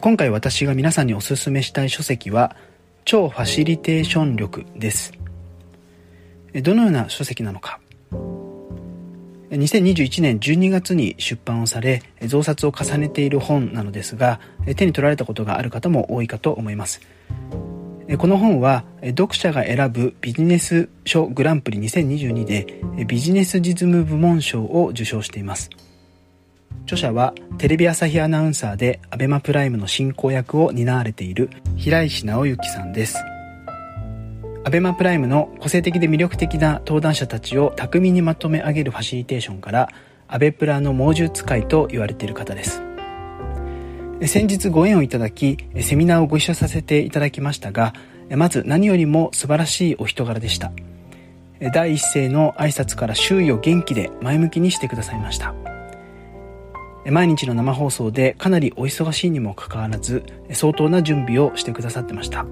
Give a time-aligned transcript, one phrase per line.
[0.00, 2.56] 今回私が皆さんにおすすめしたい書籍は
[3.04, 5.12] 超ファシリテーション力です。
[6.62, 7.80] どのような書籍なのか。
[9.50, 14.40] 2021年12月に出版をされ増刷を重ねている本なのですが
[14.76, 17.02] 手に取られたことがある方も多いかと思います。
[18.16, 25.68] この本は読者が選ぶビジネス書グランプリ2022でビジネス実務部門賞を受賞しています。
[26.90, 33.16] 著者はテレビ朝日アナウンサーで ABEMA プライムの進行役を担われている平石直之さんです。
[34.64, 39.88] アベマプライムの個性的で魅力的な登壇者たちを巧みにまとめ上げるファシリテーションから
[40.26, 42.82] アベプラの猛獣使いと言われている方です。
[44.26, 47.94] 先日ご縁をいただきセミナーをご一緒させていただきましたが
[48.30, 50.72] まず何よりも素晴らしいお人柄でした。
[51.72, 55.54] 第一声の挨拶から周囲を元気で前向きにしてくださいました。
[57.06, 62.46] 毎日の生放送でかなりお忙しいにもかかわらず相当な準備をしてくださってました。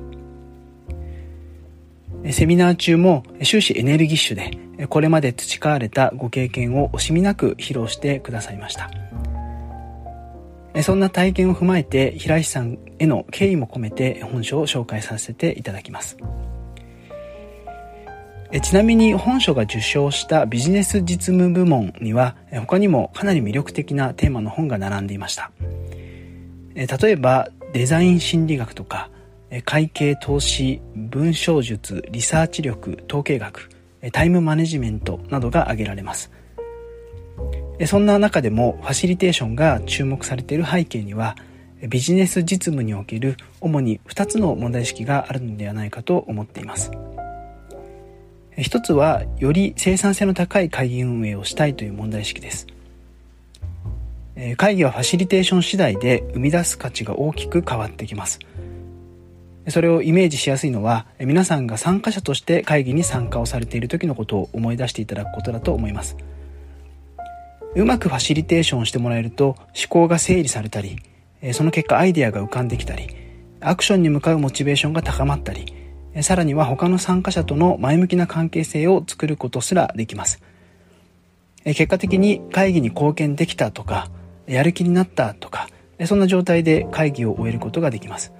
[2.30, 4.36] セミナー中も終始エネルギッシュ
[4.78, 8.90] でこれまで培われたご経験を惜しみなく披露してくださいました。
[10.82, 16.16] そんな体験を踏まえて平石さんへの敬意も込めて本書を紹介させていただきます。
[18.50, 25.50] えちなみに本書が受賞したビジネス実務部門には他にもかなり魅力的なテーマの本が並んでいました。
[26.74, 29.10] 例えばデザイン心理学とか
[29.64, 33.68] 会計投資文章術リサーチ力統計学
[34.12, 36.30] タイムマネジメントなどが挙げられます。
[37.86, 41.36] そんな中でもファシリテーションが注目されている背景には
[41.88, 46.90] ビジネス実務における主に2つの問題意識があるのではないかと思っています。
[48.58, 52.66] 一つはより生産性の高い会議運営をしたいという問題意識です。
[54.56, 58.38] 会議はファシリテーション次第で生み出す価値が大きく変わってきます。
[59.68, 66.16] それをイメージしやすいのは皆さんが参加者として会議に参加をされている時のことを思い出していただくことだと思います。
[67.74, 70.96] うまくファシリテーションしてもらえると思考が整理されたり
[71.52, 73.08] その結果アイデアが浮かんできたり
[73.60, 75.77] アクションに向かうモチベーションが高まったり
[76.22, 80.42] さらには他の参加者との前向きな関係性を作ることすらできます。
[81.64, 84.08] 結果的に会議に貢献できたとか
[84.46, 85.68] やる気になったとか
[86.06, 88.32] そんな状態で会議を終えることができます。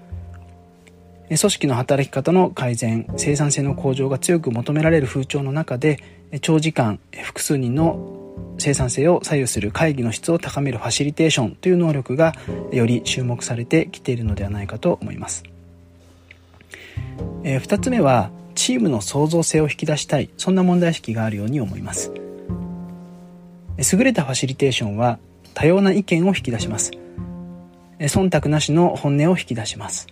[1.28, 5.98] 組織の働き方の改善生産性の向上が強く求められる風潮の中で
[6.40, 8.16] 長時間複数人の
[8.56, 12.34] 生産性を左右する会議の質を高めるファシリテーションという能力が
[12.72, 15.44] より注目されてきているのではないかと思います、
[17.44, 20.30] えー、2つ目はチームの創造性を引き出したい。
[20.36, 22.12] そんな問題意識があるように思います。
[23.78, 25.18] 優れたファシリテーションは
[25.54, 26.90] 多様な意見を引き出します。
[28.00, 30.08] 忖度なしの本音を引き出します。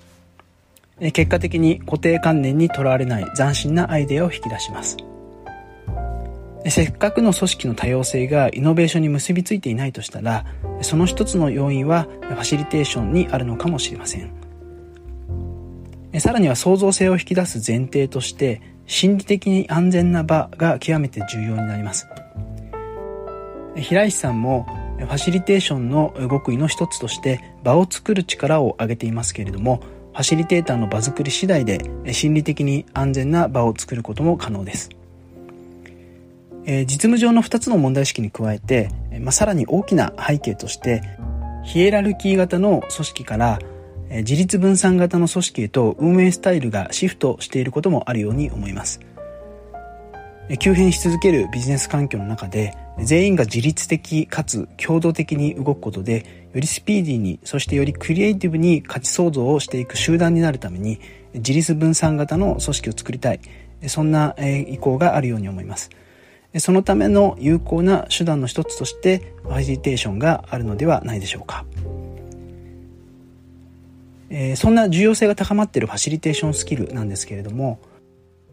[1.01, 4.97] 結果的に固定観念にとらわれない斬新なアイデアを引き出します。
[6.69, 10.45] せっかくの組織の多様性がイノベーションに結びついていないとしたら
[10.81, 14.46] その一つの要因はファシリテーションにあるのかもしれません。
[16.21, 22.09] さらには創造性を引き出す前提として心理的に安全な場が極めて重要になります
[23.75, 24.67] 平石さんも
[24.99, 29.83] ファシリテーションの極意の一つとして場を作る力を挙げていますけれども
[30.15, 34.89] ファシリテーターの場作り次第で心理的に安全な場を作ることも可能です。
[36.65, 38.89] え実務上の2つの問題意識に加えて、
[39.21, 41.03] まあ、さらに大きな背景として
[41.65, 43.59] ヒエラルキー型の組織から
[44.11, 49.01] 自立分散型の組織へと運営スタイルがシフトしていることもあるように思います。
[50.61, 61.01] 急変し続けるビジネス環境の中で全員が自律的かつ共同的に動くことでよりスピーディーにそしてよりクリエイティブに価値創造をしていく集団になるために
[61.35, 63.41] 自立分散型の組織を作りたい。
[63.89, 65.91] そんな意向があるように思います。
[66.59, 71.67] そのための有効な手段の一つとしてファシリテーションがあるのではないでしょうか。
[74.57, 77.79] そんな重要性が高まっているファシリテーションスキルなんですけれども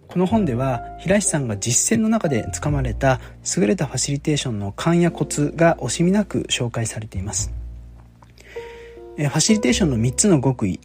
[0.08, 3.20] この本では平石さんが実践の中でつかまれた
[3.58, 7.52] 優れたファシリテーションの勘やコツが惜しみなく紹介されています。
[9.16, 10.80] ファシリテーションの3つの極意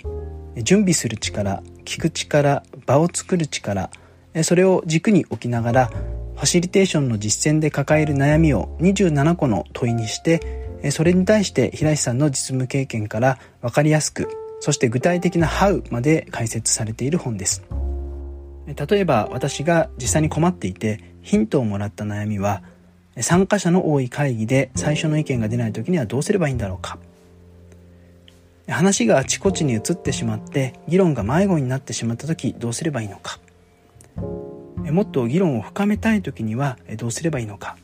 [0.62, 3.91] 準備する力聞く力場を作る力
[4.43, 14.29] それを軸に置きながらファシリテーションの実践で抱える悩みを27個の問いにしてそれに対して平石さんの実務経験から分かりやすく
[14.60, 17.62] そして具体的な「How」まで解説されている本です。
[18.66, 22.62] 例えば私が実際に困っていてヒントをもらった悩みは
[23.20, 26.99] 参加者の多い会議で最初の意見が出ない時にはどうすればいいんだろうか。
[28.69, 33.40] 話があちこちに移ってしまって議論が迷子になってしまった時どうすればいいのか。
[34.90, 37.76] もっと議論を深めたい時にはどうすればいいのか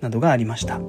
[0.00, 0.80] などがありました。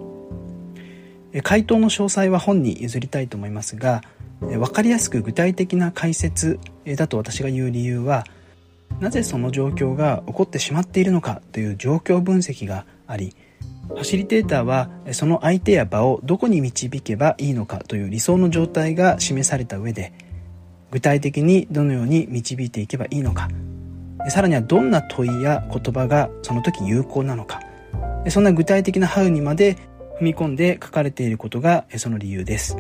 [1.44, 4.04] 回答の詳細は本に譲りたいと思いますが
[4.50, 8.26] 分かりやすく具体的な解説だと私が言う理由は
[9.00, 13.36] なぜその状況が起こってしまっているのかという状況分析があり
[13.88, 20.14] ファシリテーターはその相手や場をどこに導けばいいのかという理想の状態が示された上で
[20.92, 23.50] 具体的にどのように導いていけばいいのか
[24.30, 27.62] さらにはどんな問いや言葉がその時有効なのか
[28.30, 29.76] そんな具体的なハウにまで
[30.20, 32.78] 踏み込んで書かれていることがその理由です。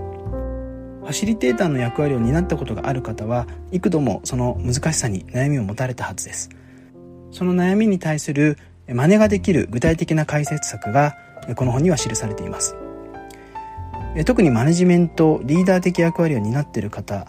[1.03, 6.49] ファシリテーターの役割を担ったことがある方は幾度もその難しさに悩みを持たれたはずです。
[7.31, 8.57] その悩みに対する
[8.87, 11.15] 真似ができる具体的な解説策が
[11.55, 12.75] この本には記されています。
[14.25, 17.27] 特にマネジメントリーダー的役割を担っている方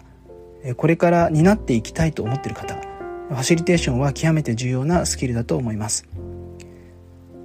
[0.77, 6.07] これから担っていきたいと思っている方ファシリテーションは極めて重要なスキルだと思います。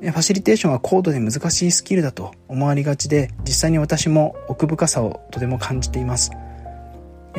[0.00, 6.30] ファシリテーションは高度で難しいスキルだと思われがちで実際に私も奥深さをとても感じています。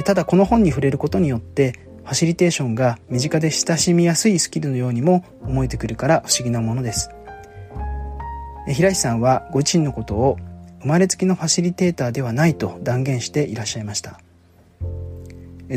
[0.05, 1.73] ただこの本に触れることによって
[2.03, 7.09] ファシリテーションが身近で親しみやすいスキルのようにも思えてくるから不思議なものです。
[8.67, 10.37] 平石さんはご自身のことを
[10.81, 14.19] 生まれつきのファシリテーターではないと断言していらっしゃいました。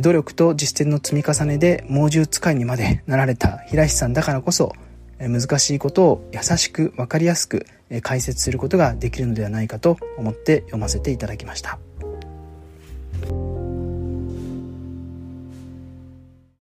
[0.03, 4.75] 努力と実践の積み重ねで猛獣使いにまでなられた平石さんだからこそ
[5.19, 7.67] 難しいことを優しく分かりやすく
[8.03, 11.79] 解説することができるのではないかと思って読ませていただきました。